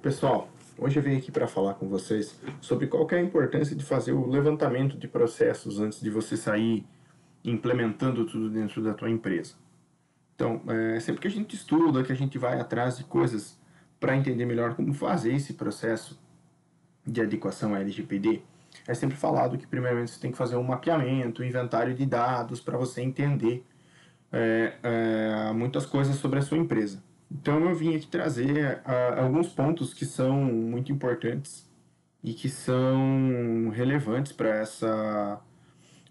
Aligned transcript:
Pessoal, 0.00 0.48
hoje 0.78 0.96
eu 0.96 1.02
vim 1.02 1.16
aqui 1.16 1.32
para 1.32 1.48
falar 1.48 1.74
com 1.74 1.88
vocês 1.88 2.38
sobre 2.60 2.86
qual 2.86 3.04
é 3.10 3.16
a 3.16 3.20
importância 3.20 3.74
de 3.74 3.84
fazer 3.84 4.12
o 4.12 4.28
levantamento 4.28 4.96
de 4.96 5.08
processos 5.08 5.80
antes 5.80 6.00
de 6.00 6.08
você 6.08 6.36
sair 6.36 6.86
implementando 7.44 8.24
tudo 8.24 8.48
dentro 8.48 8.80
da 8.80 8.94
tua 8.94 9.10
empresa. 9.10 9.54
Então, 10.36 10.62
é, 10.68 11.00
sempre 11.00 11.22
que 11.22 11.26
a 11.26 11.30
gente 11.30 11.56
estuda, 11.56 12.04
que 12.04 12.12
a 12.12 12.14
gente 12.14 12.38
vai 12.38 12.60
atrás 12.60 12.96
de 12.96 13.02
coisas 13.02 13.58
para 13.98 14.16
entender 14.16 14.46
melhor 14.46 14.76
como 14.76 14.94
fazer 14.94 15.34
esse 15.34 15.54
processo 15.54 16.16
de 17.04 17.20
adequação 17.20 17.74
à 17.74 17.80
LGPD, 17.80 18.40
é 18.86 18.94
sempre 18.94 19.16
falado 19.16 19.58
que 19.58 19.66
primeiramente 19.66 20.12
você 20.12 20.20
tem 20.20 20.30
que 20.30 20.38
fazer 20.38 20.54
um 20.54 20.62
mapeamento, 20.62 21.42
um 21.42 21.44
inventário 21.44 21.92
de 21.92 22.06
dados 22.06 22.60
para 22.60 22.78
você 22.78 23.02
entender 23.02 23.66
é, 24.30 24.74
é, 24.80 25.52
muitas 25.52 25.84
coisas 25.84 26.14
sobre 26.16 26.38
a 26.38 26.42
sua 26.42 26.56
empresa. 26.56 27.02
Então 27.30 27.68
eu 27.68 27.74
vim 27.74 27.94
aqui 27.94 28.06
trazer 28.06 28.78
uh, 28.78 29.20
alguns 29.20 29.48
pontos 29.48 29.92
que 29.92 30.06
são 30.06 30.36
muito 30.36 30.90
importantes 30.90 31.68
e 32.22 32.32
que 32.32 32.48
são 32.48 33.70
relevantes 33.70 34.32
para 34.32 34.48
essa 34.48 35.40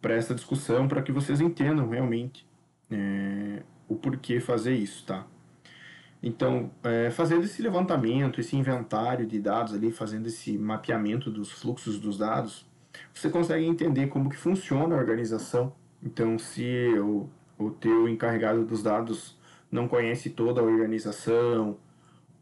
para 0.00 0.14
essa 0.14 0.34
discussão, 0.34 0.88
para 0.88 1.00
que 1.00 1.12
vocês 1.12 1.40
entendam 1.40 1.88
realmente 1.88 2.44
é, 2.90 3.62
o 3.88 3.94
porquê 3.94 4.40
fazer 4.40 4.74
isso, 4.74 5.06
tá? 5.06 5.24
Então, 6.20 6.70
é, 6.82 7.08
fazendo 7.10 7.44
esse 7.44 7.62
levantamento, 7.62 8.40
esse 8.40 8.56
inventário 8.56 9.24
de 9.26 9.40
dados 9.40 9.74
ali, 9.74 9.92
fazendo 9.92 10.26
esse 10.26 10.58
mapeamento 10.58 11.30
dos 11.30 11.52
fluxos 11.52 11.98
dos 12.00 12.18
dados, 12.18 12.66
você 13.12 13.30
consegue 13.30 13.64
entender 13.64 14.08
como 14.08 14.28
que 14.28 14.36
funciona 14.36 14.94
a 14.94 14.98
organização. 14.98 15.72
Então, 16.02 16.38
se 16.38 16.88
o, 16.98 17.28
o 17.58 17.70
teu 17.70 18.08
encarregado 18.08 18.64
dos 18.64 18.82
dados 18.82 19.36
não 19.72 19.88
conhece 19.88 20.30
toda 20.30 20.60
a 20.60 20.64
organização 20.64 21.78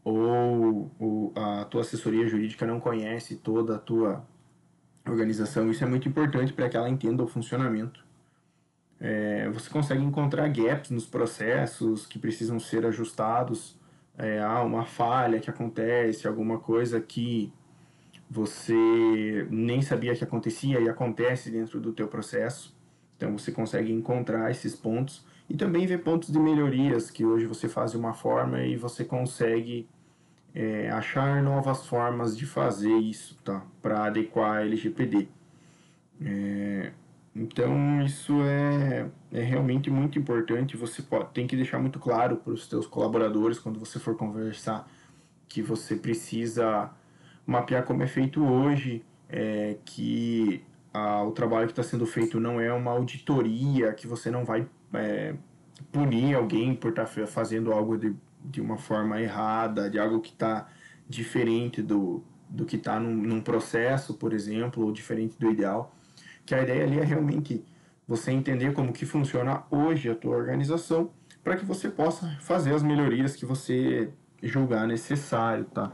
ou, 0.04 1.32
a 1.36 1.64
tua 1.64 1.82
assessoria 1.82 2.26
jurídica 2.26 2.66
não 2.66 2.80
conhece 2.80 3.36
toda 3.36 3.76
a 3.76 3.78
tua 3.78 4.26
organização, 5.06 5.70
isso 5.70 5.84
é 5.84 5.86
muito 5.86 6.08
importante 6.08 6.52
para 6.52 6.68
que 6.68 6.76
ela 6.76 6.88
entenda 6.88 7.22
o 7.22 7.28
funcionamento. 7.28 8.04
É, 8.98 9.48
você 9.48 9.70
consegue 9.70 10.02
encontrar 10.02 10.48
gaps 10.48 10.90
nos 10.90 11.06
processos 11.06 12.06
que 12.06 12.18
precisam 12.18 12.58
ser 12.58 12.84
ajustados. 12.84 13.78
É, 14.18 14.40
há 14.40 14.62
uma 14.62 14.84
falha 14.84 15.40
que 15.40 15.48
acontece, 15.48 16.28
alguma 16.28 16.58
coisa 16.58 17.00
que 17.00 17.52
você 18.28 19.46
nem 19.50 19.80
sabia 19.80 20.14
que 20.14 20.22
acontecia 20.22 20.80
e 20.80 20.88
acontece 20.88 21.50
dentro 21.50 21.80
do 21.80 21.92
teu 21.92 22.08
processo. 22.08 22.76
Então 23.16 23.36
você 23.36 23.50
consegue 23.50 23.92
encontrar 23.92 24.50
esses 24.50 24.74
pontos 24.74 25.24
e 25.50 25.56
também 25.56 25.84
ver 25.84 25.98
pontos 25.98 26.30
de 26.30 26.38
melhorias 26.38 27.10
que 27.10 27.24
hoje 27.24 27.44
você 27.44 27.68
faz 27.68 27.90
de 27.90 27.96
uma 27.96 28.14
forma 28.14 28.62
e 28.62 28.76
você 28.76 29.04
consegue 29.04 29.88
é, 30.54 30.88
achar 30.90 31.42
novas 31.42 31.84
formas 31.84 32.38
de 32.38 32.46
fazer 32.46 32.96
isso, 32.96 33.36
tá? 33.44 33.66
Para 33.82 34.04
adequar 34.04 34.58
a 34.58 34.60
LGPD. 34.62 35.26
É, 36.24 36.92
então 37.34 38.00
isso 38.00 38.40
é, 38.42 39.10
é 39.32 39.42
realmente 39.42 39.90
muito 39.90 40.20
importante. 40.20 40.76
Você 40.76 41.02
pode, 41.02 41.32
tem 41.32 41.48
que 41.48 41.56
deixar 41.56 41.80
muito 41.80 41.98
claro 41.98 42.36
para 42.36 42.52
os 42.52 42.68
seus 42.68 42.86
colaboradores 42.86 43.58
quando 43.58 43.80
você 43.80 43.98
for 43.98 44.16
conversar 44.16 44.88
que 45.48 45.60
você 45.60 45.96
precisa 45.96 46.92
mapear 47.44 47.82
como 47.82 48.04
é 48.04 48.06
feito 48.06 48.40
hoje, 48.44 49.04
é, 49.28 49.78
que 49.84 50.62
a, 50.94 51.24
o 51.24 51.32
trabalho 51.32 51.66
que 51.66 51.72
está 51.72 51.82
sendo 51.82 52.06
feito 52.06 52.38
não 52.38 52.60
é 52.60 52.72
uma 52.72 52.92
auditoria, 52.92 53.92
que 53.92 54.06
você 54.06 54.30
não 54.30 54.44
vai 54.44 54.68
é, 54.94 55.34
punir 55.92 56.34
alguém 56.34 56.74
por 56.74 56.90
estar 56.90 57.06
tá 57.06 57.26
fazendo 57.26 57.72
algo 57.72 57.96
de, 57.96 58.14
de 58.44 58.60
uma 58.60 58.76
forma 58.76 59.20
errada, 59.20 59.88
de 59.88 59.98
algo 59.98 60.20
que 60.20 60.30
está 60.30 60.68
diferente 61.08 61.82
do, 61.82 62.22
do 62.48 62.64
que 62.64 62.76
está 62.76 62.98
num, 62.98 63.14
num, 63.14 63.40
processo, 63.40 64.14
por 64.14 64.32
exemplo, 64.32 64.84
ou 64.84 64.92
diferente 64.92 65.36
do 65.38 65.50
ideal. 65.50 65.94
Que 66.44 66.54
a 66.54 66.62
ideia 66.62 66.84
ali 66.84 66.98
é 66.98 67.04
realmente 67.04 67.64
você 68.06 68.32
entender 68.32 68.72
como 68.72 68.92
que 68.92 69.06
funciona 69.06 69.64
hoje 69.70 70.10
a 70.10 70.14
tua 70.14 70.36
organização 70.36 71.10
para 71.42 71.56
que 71.56 71.64
você 71.64 71.88
possa 71.88 72.28
fazer 72.40 72.74
as 72.74 72.82
melhorias 72.82 73.34
que 73.36 73.46
você 73.46 74.10
julgar 74.42 74.86
necessário, 74.86 75.64
tá? 75.64 75.92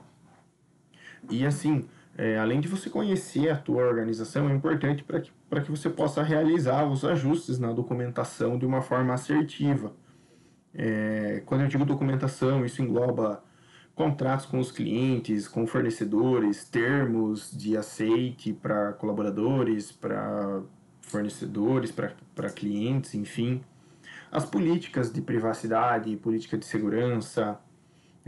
E 1.31 1.45
assim, 1.45 1.87
é, 2.19 2.39
além 2.39 2.61
de 2.61 2.69
você 2.69 2.89
conhecer 2.89 3.51
a 3.51 3.57
tua 3.57 3.83
organização, 3.83 4.49
é 4.49 4.55
importante 4.55 5.05
para 5.05 5.21
que, 5.21 5.31
que 5.65 5.71
você 5.71 5.91
possa 5.91 6.23
realizar 6.23 6.87
os 6.87 7.05
ajustes 7.05 7.59
na 7.59 7.73
documentação 7.73 8.59
de 8.59 8.65
uma 8.65 8.81
forma 8.81 9.13
assertiva. 9.13 9.93
É, 10.75 11.43
quando 11.45 11.63
eu 11.63 11.69
digo 11.69 11.85
documentação, 11.85 12.65
isso 12.65 12.81
engloba 12.81 13.45
contratos 13.95 14.47
com 14.47 14.59
os 14.59 14.71
clientes, 14.71 15.47
com 15.47 15.67
fornecedores, 15.67 16.65
termos 16.69 17.51
de 17.51 17.77
aceite 17.77 18.53
para 18.53 18.95
colaboradores, 18.95 19.93
para 19.93 20.63
fornecedores, 21.03 21.93
para 21.93 22.51
clientes, 22.51 23.15
enfim. 23.15 23.63
As 24.31 24.45
políticas 24.45 25.13
de 25.13 25.21
privacidade, 25.21 26.17
política 26.17 26.57
de 26.57 26.65
segurança, 26.65 27.59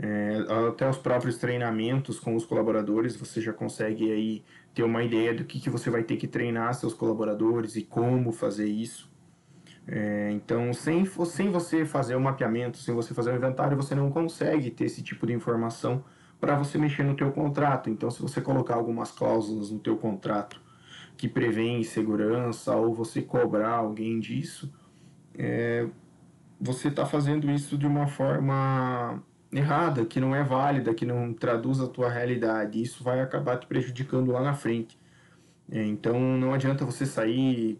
é, 0.01 0.45
até 0.69 0.89
os 0.89 0.97
próprios 0.97 1.37
treinamentos 1.37 2.19
com 2.21 2.33
os 2.33 2.45
colaboradores, 2.45 3.17
você 3.17 3.41
já 3.41 3.51
consegue 3.51 4.09
aí 4.09 4.43
ter 4.73 4.83
uma 4.83 5.03
ideia 5.03 5.33
do 5.33 5.43
que, 5.43 5.59
que 5.59 5.69
você 5.69 5.89
vai 5.89 6.03
ter 6.03 6.15
que 6.15 6.25
treinar 6.25 6.73
seus 6.73 6.93
colaboradores 6.93 7.75
e 7.75 7.83
como 7.83 8.31
fazer 8.31 8.67
isso. 8.67 9.11
É, 9.85 10.31
então, 10.31 10.71
sem, 10.71 11.03
sem 11.25 11.51
você 11.51 11.83
fazer 11.83 12.15
o 12.15 12.21
mapeamento, 12.21 12.77
sem 12.77 12.95
você 12.95 13.13
fazer 13.13 13.31
o 13.31 13.35
inventário, 13.35 13.75
você 13.75 13.93
não 13.93 14.09
consegue 14.09 14.71
ter 14.71 14.85
esse 14.85 15.01
tipo 15.01 15.27
de 15.27 15.33
informação 15.33 16.01
para 16.39 16.55
você 16.55 16.77
mexer 16.77 17.03
no 17.03 17.15
teu 17.15 17.31
contrato. 17.31 17.89
Então, 17.89 18.09
se 18.09 18.21
você 18.21 18.39
colocar 18.39 18.75
algumas 18.75 19.11
cláusulas 19.11 19.69
no 19.69 19.79
teu 19.79 19.97
contrato 19.97 20.61
que 21.17 21.27
prevêem 21.27 21.83
segurança 21.83 22.73
ou 22.73 22.93
você 22.93 23.21
cobrar 23.21 23.71
alguém 23.71 24.19
disso, 24.21 24.71
é, 25.37 25.87
você 26.61 26.87
está 26.87 27.05
fazendo 27.05 27.51
isso 27.51 27.77
de 27.77 27.85
uma 27.85 28.07
forma 28.07 29.21
errada, 29.51 30.05
que 30.05 30.19
não 30.19 30.35
é 30.35 30.43
válida, 30.43 30.93
que 30.93 31.05
não 31.05 31.33
traduz 31.33 31.79
a 31.79 31.87
tua 31.87 32.09
realidade. 32.09 32.81
Isso 32.81 33.03
vai 33.03 33.21
acabar 33.21 33.57
te 33.57 33.67
prejudicando 33.67 34.31
lá 34.31 34.41
na 34.41 34.53
frente. 34.53 34.97
É, 35.71 35.85
então 35.85 36.19
não 36.19 36.53
adianta 36.53 36.85
você 36.85 37.05
sair 37.05 37.79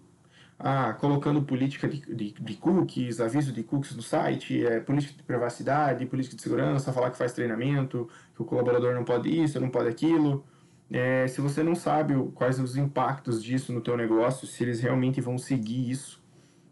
ah, 0.59 0.93
colocando 0.93 1.41
política 1.41 1.87
de, 1.87 2.01
de, 2.13 2.33
de, 2.33 2.53
cookies, 2.55 3.19
aviso 3.21 3.51
de 3.53 3.63
cookies 3.63 3.95
no 3.95 4.01
site, 4.01 4.65
é, 4.65 4.79
política 4.79 5.17
de 5.17 5.23
privacidade, 5.23 6.05
política 6.05 6.35
de 6.35 6.41
segurança, 6.41 6.91
falar 6.93 7.11
que 7.11 7.17
faz 7.17 7.33
treinamento, 7.33 8.09
que 8.35 8.41
o 8.41 8.45
colaborador 8.45 8.93
não 8.93 9.03
pode 9.05 9.29
isso, 9.29 9.59
não 9.59 9.69
pode 9.69 9.89
aquilo. 9.89 10.43
É, 10.91 11.27
se 11.27 11.39
você 11.39 11.63
não 11.63 11.75
sabe 11.75 12.15
quais 12.33 12.59
os 12.59 12.75
impactos 12.75 13.43
disso 13.43 13.71
no 13.71 13.79
teu 13.81 13.95
negócio, 13.95 14.47
se 14.47 14.63
eles 14.63 14.81
realmente 14.81 15.21
vão 15.21 15.37
seguir 15.37 15.89
isso, 15.89 16.21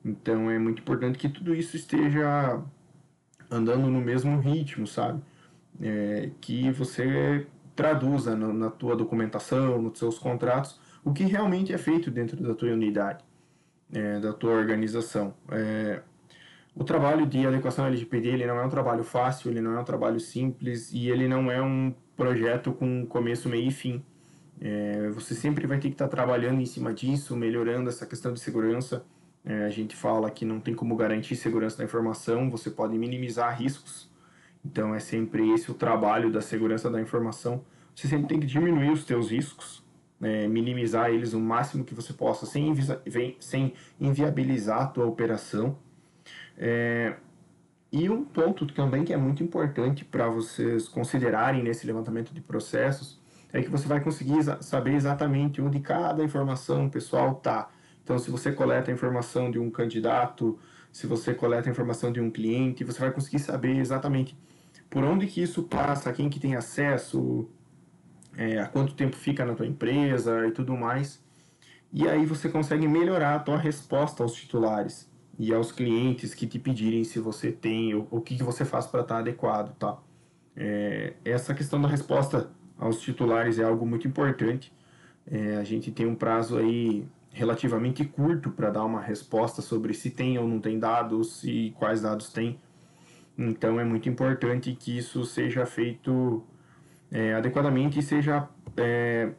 então 0.04 0.50
é 0.50 0.60
muito 0.60 0.82
importante 0.82 1.18
que 1.18 1.30
tudo 1.30 1.54
isso 1.56 1.76
esteja 1.76 2.62
andando 3.50 3.90
no 3.90 4.02
mesmo 4.02 4.40
ritmo, 4.40 4.86
sabe? 4.86 5.22
É, 5.82 6.32
que 6.42 6.72
você 6.72 7.46
traduza 7.76 8.36
no, 8.36 8.52
na 8.54 8.70
tua 8.70 8.96
documentação, 8.96 9.82
nos 9.82 10.00
seus 10.00 10.18
contratos, 10.18 10.80
o 11.04 11.14
que 11.14 11.24
realmente 11.24 11.72
é 11.72 11.78
feito 11.78 12.10
dentro 12.10 12.36
da 12.42 12.54
tua 12.54 12.72
unidade, 12.72 13.24
é, 13.94 14.20
da 14.20 14.34
tua 14.34 14.54
organização. 14.54 15.34
É, 15.52 16.02
o 16.76 16.84
trabalho 16.84 17.26
de 17.26 17.46
adequação 17.46 17.86
LGPD 17.86 18.30
ele 18.30 18.46
não 18.46 18.60
é 18.60 18.66
um 18.66 18.70
trabalho 18.70 19.04
fácil, 19.04 19.50
ele 19.50 19.62
não 19.62 19.76
é 19.76 19.80
um 19.80 19.84
trabalho 19.84 20.20
simples 20.20 20.92
e 20.92 21.10
ele 21.10 21.28
não 21.28 21.52
é 21.52 21.62
um 21.62 21.94
projeto 22.16 22.72
com 22.72 23.06
começo, 23.06 23.48
meio 23.48 23.68
e 23.68 23.72
fim. 23.72 24.04
É, 24.60 25.10
você 25.10 25.36
sempre 25.36 25.68
vai 25.68 25.78
ter 25.80 25.90
que 25.90 25.96
estar 25.96 26.08
trabalhando 26.08 26.60
em 26.60 26.66
cima 26.66 26.94
disso, 26.94 27.36
melhorando 27.36 27.90
essa 27.90 28.06
questão 28.06 28.34
de 28.34 28.40
segurança, 28.40 29.06
é, 29.48 29.64
a 29.64 29.70
gente 29.70 29.96
fala 29.96 30.30
que 30.30 30.44
não 30.44 30.60
tem 30.60 30.76
como 30.76 30.94
garantir 30.98 31.38
segurança 31.38 31.78
da 31.78 31.86
informação, 31.86 32.50
você 32.50 32.70
pode 32.70 32.98
minimizar 32.98 33.58
riscos. 33.58 34.12
Então 34.64 34.94
é 34.94 35.00
sempre 35.00 35.50
esse 35.54 35.72
o 35.72 35.74
trabalho 35.74 36.30
da 36.30 36.42
segurança 36.42 36.90
da 36.92 37.00
informação. 37.00 37.64
Você 37.96 38.10
sempre 38.10 38.28
tem 38.28 38.42
que 38.42 38.46
diminuir 38.46 38.92
os 38.92 39.06
seus 39.06 39.32
riscos, 39.32 39.82
é, 40.22 40.50
minimizar 40.50 41.12
eles 41.12 41.32
o 41.32 41.40
máximo 41.40 41.86
que 41.86 41.96
você 41.96 42.12
possa, 42.12 42.46
sem, 42.46 42.76
sem 43.40 43.74
inviabilizar 43.98 44.82
a 44.82 44.88
tua 44.88 45.06
operação. 45.06 45.78
É, 46.58 47.16
e 47.90 48.10
um 48.10 48.26
ponto 48.26 48.68
também 48.68 49.06
que 49.06 49.14
é 49.14 49.18
muito 49.18 49.42
importante 49.42 50.04
para 50.04 50.28
vocês 50.28 50.90
considerarem 50.90 51.64
nesse 51.64 51.88
levantamento 51.88 52.34
de 52.34 52.42
processos 52.42 53.18
é 53.54 53.62
que 53.62 53.70
você 53.70 53.88
vai 53.88 54.02
conseguir 54.02 54.44
saber 54.60 54.94
exatamente 54.94 55.62
onde 55.62 55.80
cada 55.80 56.22
informação 56.22 56.90
pessoal 56.90 57.32
está 57.32 57.70
então, 58.08 58.18
se 58.18 58.32
você 58.32 58.54
coleta 58.54 58.90
a 58.90 58.94
informação 58.94 59.52
de 59.52 59.60
um 59.60 59.70
candidato, 59.70 60.58
se 60.94 61.06
você 61.06 61.34
coleta 61.34 61.68
a 61.68 61.72
informação 61.72 62.10
de 62.10 62.22
um 62.22 62.32
cliente, 62.32 62.86
você 62.86 63.02
vai 63.02 63.12
conseguir 63.12 63.40
saber 63.40 63.76
exatamente 63.76 64.34
por 64.90 65.04
onde 65.04 65.28
que 65.28 65.42
isso 65.42 65.64
passa, 65.64 66.14
quem 66.14 66.30
que 66.30 66.40
tem 66.40 66.56
acesso, 66.56 67.50
é, 68.38 68.60
há 68.60 68.66
quanto 68.66 68.94
tempo 68.94 69.14
fica 69.14 69.44
na 69.44 69.54
tua 69.54 69.68
empresa 69.68 70.48
e 70.48 70.52
tudo 70.52 70.74
mais. 70.78 71.22
E 71.92 72.08
aí 72.08 72.26
você 72.26 72.48
consegue 72.48 72.88
melhorar 72.88 73.36
a 73.36 73.40
tua 73.40 73.58
resposta 73.58 74.24
aos 74.24 74.34
titulares 74.34 75.12
e 75.38 75.54
aos 75.54 75.74
clientes 75.74 76.34
que 76.34 76.48
te 76.48 76.58
pedirem 76.58 77.04
se 77.04 77.20
você 77.20 77.52
tem, 77.52 77.94
o, 77.94 78.08
o 78.10 78.22
que, 78.22 78.38
que 78.38 78.44
você 78.44 78.64
faz 78.64 78.88
para 78.88 79.02
estar 79.02 79.16
tá 79.16 79.20
adequado, 79.20 79.76
tá? 79.76 79.98
É, 80.56 81.16
essa 81.26 81.54
questão 81.54 81.82
da 81.82 81.90
resposta 81.90 82.50
aos 82.80 83.02
titulares 83.02 83.60
é 83.60 83.66
algo 83.66 83.86
muito 83.86 84.08
importante. 84.08 84.72
É, 85.30 85.58
a 85.58 85.64
gente 85.66 85.92
tem 85.92 86.06
um 86.06 86.16
prazo 86.16 86.58
aí 86.58 87.06
relativamente 87.38 88.04
curto 88.04 88.50
para 88.50 88.72
dar 88.72 88.84
uma 88.84 89.00
resposta 89.00 89.62
sobre 89.62 89.94
se 89.94 90.10
tem 90.10 90.40
ou 90.40 90.48
não 90.48 90.60
tem 90.60 90.80
dados 90.80 91.44
e 91.44 91.72
quais 91.78 92.02
dados 92.02 92.30
tem. 92.30 92.60
Então 93.38 93.80
é 93.80 93.86
muito 93.86 94.10
importante 94.10 94.74
que 94.74 94.98
isso 94.98 95.24
seja 95.24 95.66
feito 95.66 96.44
é, 97.12 97.36
adequadamente 97.36 98.00
e 98.00 98.02
seja 98.02 98.50
é, 98.76 99.32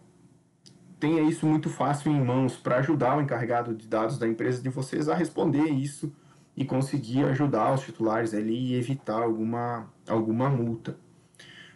tenha 1.01 1.23
isso 1.23 1.45
muito 1.45 1.69
fácil 1.69 2.13
em 2.13 2.25
mãos 2.25 2.57
para 2.57 2.77
ajudar 2.77 3.19
o 3.19 3.21
encarregado 3.21 3.75
de 3.75 3.89
dados 3.89 4.17
da 4.17 4.29
empresa 4.29 4.63
de 4.63 4.69
vocês 4.69 5.09
a 5.09 5.15
responder 5.15 5.65
isso 5.65 6.13
e 6.57 6.65
conseguir 6.65 7.25
ajudar 7.25 7.75
os 7.75 7.81
titulares 7.81 8.33
ali 8.33 8.73
e 8.73 8.75
evitar 8.75 9.23
alguma, 9.23 9.89
alguma 10.09 10.49
multa. 10.49 10.97